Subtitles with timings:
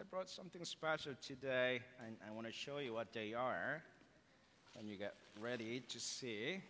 [0.00, 3.82] I brought something special today, and I want to show you what they are
[4.72, 6.62] when you get ready to see.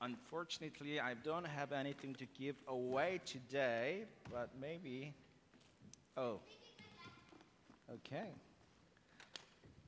[0.00, 5.14] Unfortunately, I don't have anything to give away today, but maybe.
[6.16, 6.40] Oh.
[7.88, 8.30] Okay.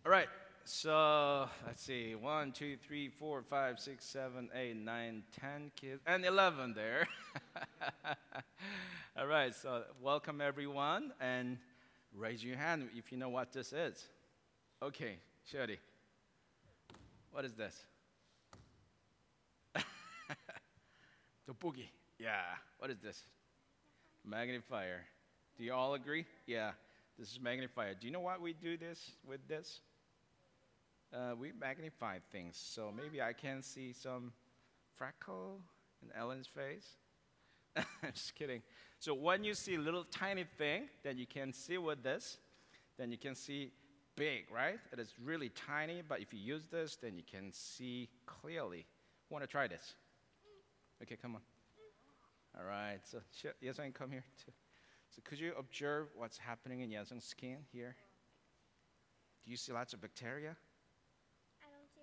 [0.04, 0.28] All right.
[0.64, 2.14] So let's see.
[2.14, 7.08] One, two, three, four, five, six, seven, eight, nine, ten kids, and 11 there.
[9.18, 9.54] All right.
[9.54, 11.56] So welcome everyone, and
[12.14, 14.04] raise your hand if you know what this is.
[14.82, 15.16] Okay,
[15.50, 15.78] Shirley.
[17.30, 17.82] What is this?
[19.74, 21.88] the boogie.
[22.18, 22.42] Yeah.
[22.76, 23.24] What is this?
[24.22, 25.06] Magnifier.
[25.56, 26.26] Do you all agree?
[26.46, 26.72] Yeah.
[27.18, 27.94] This is magnifier.
[27.98, 29.80] Do you know why we do this with this?
[31.14, 32.62] Uh, we magnify things.
[32.62, 34.32] So maybe I can see some
[34.98, 35.62] freckle
[36.02, 36.96] in Ellen's face.
[37.76, 38.62] I'm Just kidding.
[38.98, 42.38] So when you see a little tiny thing, then you can see with this,
[42.98, 43.72] then you can see
[44.16, 44.78] big, right?
[44.92, 48.86] It is really tiny, but if you use this, then you can see clearly.
[49.28, 49.94] Want to try this?
[51.02, 51.42] Okay, come on.
[52.58, 53.00] All right.
[53.04, 53.18] So
[53.62, 54.52] Yesung, come here too.
[55.14, 57.94] So could you observe what's happening in Yesung's skin here?
[59.44, 60.56] Do you see lots of bacteria?
[61.60, 62.00] I don't see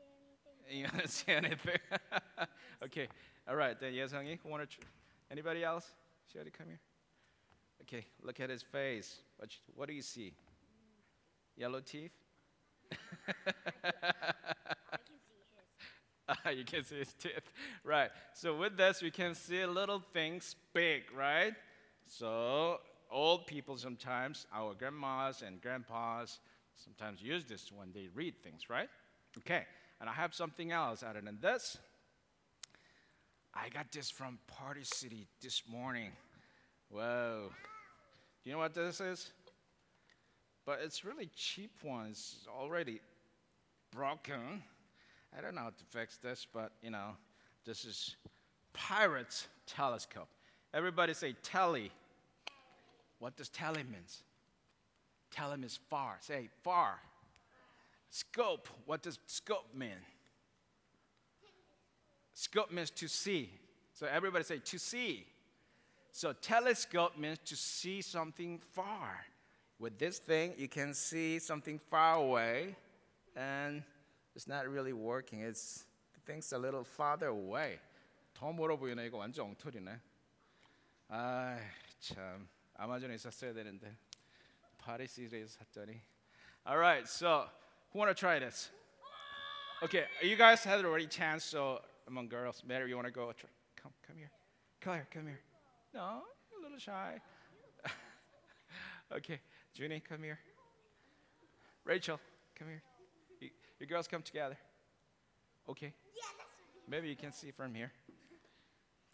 [0.69, 0.79] anything.
[0.79, 1.79] You don't see anything.
[2.83, 3.07] okay.
[3.47, 3.79] All right.
[3.79, 4.77] Then Yesung이, want to?
[4.77, 4.87] Tr-
[5.31, 5.87] anybody else?
[6.31, 6.79] Shady, come here.
[7.81, 8.05] Okay.
[8.21, 9.17] Look at his face.
[9.37, 10.33] What, what do you see?
[11.55, 12.11] Yellow teeth.
[12.91, 13.53] I can
[15.19, 15.47] see his.
[16.29, 17.51] Ah, you can see his teeth.
[17.83, 18.09] Right.
[18.33, 21.53] So with this, we can see little things big, right?
[22.07, 22.79] So
[23.11, 26.39] old people sometimes, our grandmas and grandpas,
[26.77, 28.89] sometimes use this when they read things, right?
[29.39, 29.65] Okay.
[29.99, 31.77] And I have something else other than this.
[33.55, 36.11] I got this from Party City this morning.
[36.89, 37.51] Whoa.
[38.43, 39.31] Do you know what this is?
[40.65, 42.07] But it's really cheap one.
[42.09, 42.99] It's already
[43.91, 44.63] broken.
[45.37, 47.11] I don't know how to fix this, but you know,
[47.65, 48.15] this is
[48.73, 50.29] Pirates Telescope.
[50.73, 51.91] Everybody say tele.
[53.19, 54.23] What does tele means?
[55.31, 56.17] Tele means far.
[56.21, 56.95] Say far.
[58.09, 58.67] Scope.
[58.85, 59.97] What does scope mean?
[62.34, 63.50] Scope means to see.
[63.92, 65.26] So everybody say to see.
[66.12, 69.24] So telescope means to see something far.
[69.78, 72.74] With this thing, you can see something far away,
[73.36, 73.82] and
[74.34, 75.40] it's not really working.
[75.40, 77.78] It's the thing's a little farther away.
[78.34, 79.06] 더 멀어 보이네.
[79.06, 80.00] 이거 완전 엉터리네.
[81.10, 81.58] 아,
[82.00, 83.96] 참 아마존에 있었어야 되는데
[84.78, 86.00] 파리시에서 샀더니.
[86.66, 87.48] All right, so
[87.92, 88.70] who want to try this?
[89.82, 91.44] Okay, you guys had already chance.
[91.44, 93.31] So among girls, Mary, you want to go?
[93.31, 93.49] Try-
[93.81, 94.31] Come, come here.
[94.81, 95.39] Claire, come here.
[95.93, 96.21] No,
[96.51, 97.19] you're a little shy.
[99.15, 99.39] okay,
[99.75, 100.39] Junie, come here.
[101.85, 102.19] Rachel,
[102.57, 102.81] come here.
[103.39, 103.49] You,
[103.79, 104.57] you girls come together.
[105.69, 105.93] Okay.
[106.87, 107.91] Maybe you can see from here.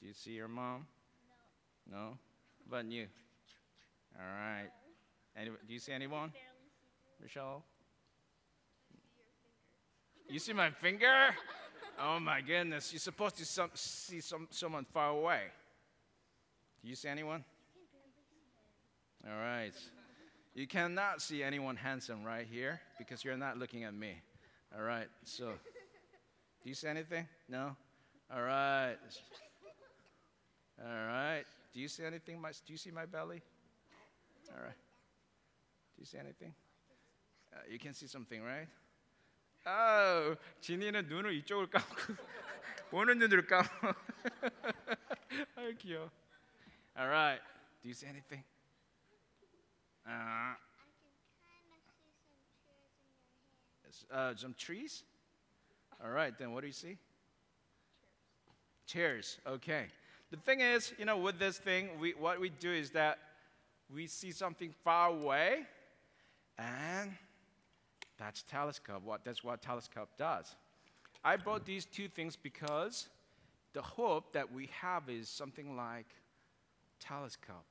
[0.02, 0.88] Do you see your mom?
[1.90, 1.98] No.
[1.98, 2.18] No?
[2.72, 3.08] How you?
[4.16, 4.70] All right.
[5.36, 6.32] Any, do you see anyone?
[7.22, 7.64] Michelle?
[10.30, 11.30] You see my finger?
[12.02, 12.94] Oh my goodness.
[12.94, 15.42] You're supposed to some, see some, someone far away.
[16.82, 17.44] Do you see anyone?
[19.28, 19.74] All right.
[20.56, 24.22] You cannot see anyone handsome right here because you're not looking at me.
[24.76, 25.08] All right.
[25.26, 25.52] So,
[26.64, 27.28] do you see anything?
[27.50, 27.76] No?
[28.34, 28.96] All right.
[30.82, 31.44] All right.
[31.74, 32.40] Do you see anything?
[32.40, 33.42] My, do you see my belly?
[34.56, 34.78] All right.
[35.96, 36.54] Do you see anything?
[37.54, 38.68] Uh, you can see something, right?
[40.29, 42.15] Oh, 진이는 눈을 이쪽을 감고
[42.91, 43.95] 보는 눈을 감고.
[45.57, 46.11] 아유 귀여워.
[46.97, 47.43] All right.
[47.83, 48.45] Do you see anything?
[50.07, 54.35] Uh, I can kind of see some chairs in your hand.
[54.35, 55.05] uh, some trees.
[56.05, 56.37] All right.
[56.39, 56.99] Then what do you see?
[58.87, 59.39] Chairs.
[59.47, 59.87] Okay.
[60.31, 63.19] The thing is, you know, with this thing, we, what we do is that
[63.93, 65.67] we see something far away,
[66.59, 67.13] and
[68.20, 69.02] that's telescope.
[69.04, 70.56] What that's what telescope does.
[71.24, 73.08] I brought these two things because
[73.74, 76.08] the hope that we have is something like
[77.00, 77.66] telescope.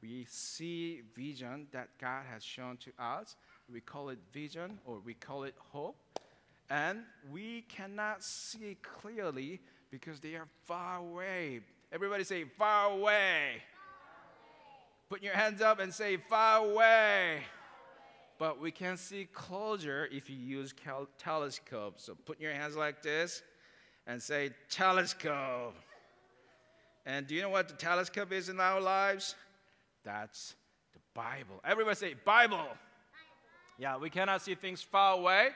[0.00, 3.34] We see vision that God has shown to us.
[3.72, 5.96] We call it vision or we call it hope.
[6.70, 7.00] And
[7.32, 11.60] we cannot see clearly because they are far away.
[11.90, 13.62] Everybody say far away.
[15.08, 17.40] Put your hands up and say far away.
[18.38, 21.94] But we can see closer if you use cal- telescope.
[21.96, 23.42] So put your hands like this
[24.06, 25.74] and say telescope.
[27.04, 29.34] And do you know what the telescope is in our lives?
[30.04, 30.54] That's
[30.92, 31.60] the Bible.
[31.64, 32.68] Everybody say Bible.
[33.78, 35.48] Yeah, we cannot see things far away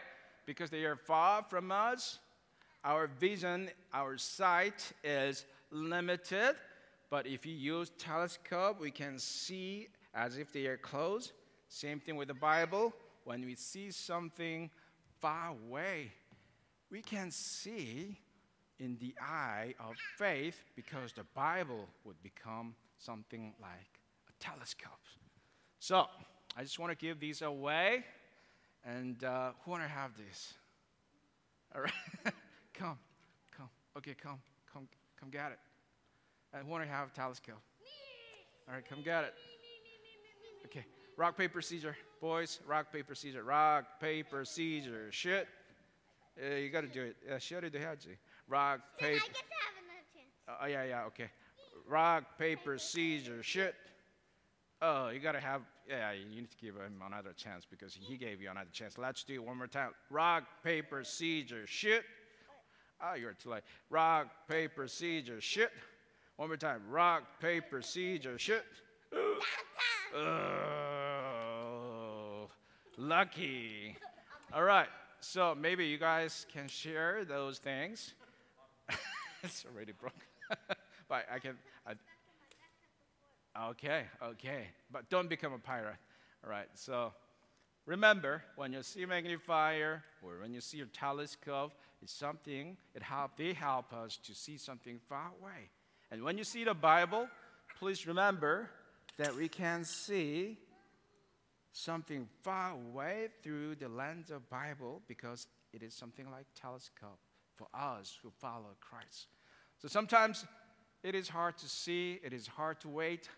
[0.47, 2.19] because they are far from us.
[2.85, 6.57] Our vision, our sight is limited.
[7.11, 11.33] But if you use telescope, we can see as if they are close.
[11.73, 12.93] Same thing with the Bible.
[13.25, 14.69] When we see something
[15.21, 16.13] far away,
[16.91, 18.19] we can see
[18.79, 24.91] in the eye of faith because the Bible would become something like a telescope.
[25.79, 26.05] So,
[26.55, 28.05] I just want to give these away.
[28.85, 30.53] And uh, who want to have this?
[31.75, 31.93] All right.
[32.75, 32.99] come,
[33.57, 33.71] come.
[33.97, 34.41] Okay, come,
[34.71, 34.87] come,
[35.19, 35.59] come get it.
[36.53, 37.63] I want to have a telescope?
[38.69, 39.35] All right, come get it.
[40.67, 40.85] Okay.
[41.17, 41.97] Rock, paper, scissors.
[42.21, 43.45] Boys, rock, paper, scissors.
[43.45, 45.15] Rock, paper, scissors.
[45.15, 45.49] Shit.
[46.41, 47.17] Yeah, you got to do it.
[47.29, 48.09] Yeah, shit, had to.
[48.49, 49.15] Rock, I paper.
[49.15, 50.49] get to have another chance.
[50.49, 51.31] Uh, oh, yeah, yeah, okay.
[51.89, 53.75] Rock, paper, scissors, shit.
[54.85, 58.43] Oh, you gotta have, yeah, you need to give him another chance because he gave
[58.43, 58.99] you another chance.
[58.99, 59.91] Let's do it one more time.
[60.11, 62.03] Rock, paper, scissors, shit.
[63.01, 63.63] Ah, oh, you're too late.
[63.91, 65.71] Rock, paper, scissors, shit.
[66.37, 66.83] One more time.
[66.89, 68.65] Rock, paper, scissors, shit.
[70.15, 70.92] Oh,
[72.97, 73.97] lucky.
[74.55, 74.89] All right,
[75.21, 78.15] so maybe you guys can share those things.
[79.43, 80.21] it's already broken.
[81.09, 81.57] but I can.
[81.87, 84.67] I, okay, okay.
[84.91, 85.97] But don't become a pirate.
[86.45, 86.69] All right.
[86.75, 87.13] So
[87.87, 91.73] remember, when you see a magnifier or when you see your telescope,
[92.03, 92.77] it's something.
[92.95, 93.37] It help.
[93.37, 95.71] They help us to see something far away.
[96.11, 97.29] And when you see the Bible,
[97.79, 98.69] please remember
[99.19, 100.59] that we can see
[101.73, 107.19] something far away through the lens of Bible because it is something like telescope
[107.57, 109.27] for us who follow Christ.
[109.79, 110.45] So sometimes
[111.03, 113.29] it is hard to see, it is hard to wait,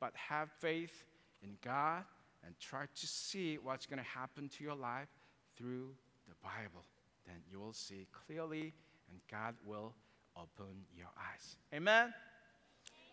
[0.00, 1.04] but have faith
[1.42, 2.04] in God
[2.44, 5.08] and try to see what's going to happen to your life
[5.56, 5.90] through
[6.28, 6.84] the Bible.
[7.26, 8.72] Then you will see clearly
[9.10, 9.94] and God will
[10.36, 11.56] open your eyes.
[11.74, 12.12] Amen.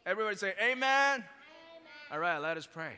[0.06, 1.24] Everybody say amen.
[2.12, 2.94] All right, let us pray.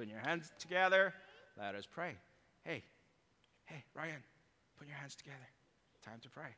[0.00, 1.12] Put your hands together.
[1.58, 2.14] Let us pray.
[2.64, 2.82] Hey,
[3.66, 4.22] hey, Ryan,
[4.78, 5.36] put your hands together.
[6.02, 6.56] Time to pray.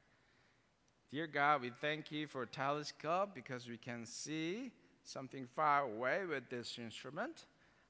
[1.10, 4.70] Dear God, we thank you for telescope because we can see
[5.02, 7.46] something far away with this instrument.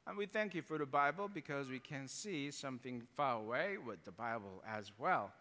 [0.07, 4.03] And we thank you for the Bible because we can see something far away with
[4.07, 5.33] the Bible as well.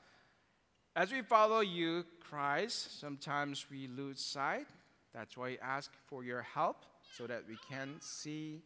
[0.94, 4.68] As we follow you, Christ, sometimes we lose sight.
[5.14, 6.84] That's why we ask for your help
[7.16, 8.62] so that we can see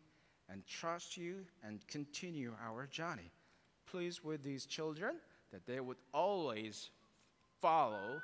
[0.49, 3.31] and trust you and continue our journey.
[3.89, 5.15] Please, with these children,
[5.51, 6.89] that they would always
[7.61, 8.21] follow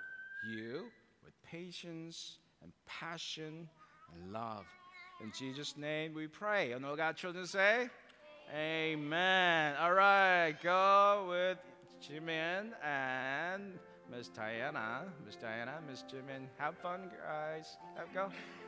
[0.50, 0.85] you
[1.23, 3.69] with patience and passion
[4.13, 4.65] and love.
[5.23, 6.71] In Jesus' name we pray.
[6.71, 7.89] And all God's children say,
[8.53, 9.75] Amen.
[9.79, 11.57] All right, go with
[12.03, 13.79] Jimin and
[14.09, 15.03] Miss Diana.
[15.25, 16.47] Miss Diana, Miss Jimin.
[16.57, 17.77] Have fun, guys.
[17.95, 18.29] Have go.